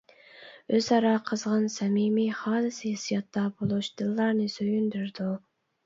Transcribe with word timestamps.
ئۆزئارا 0.77 1.11
قىزغىن، 1.27 1.67
سەمىمىي، 1.75 2.31
خالىس 2.41 2.81
ھېسسىياتتا 2.89 3.47
بولۇش 3.61 3.95
دىللارنى 4.03 4.53
سۆيۈندۈرىدۇ. 4.59 5.35